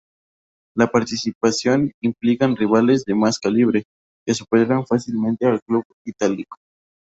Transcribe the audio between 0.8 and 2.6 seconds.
participación implican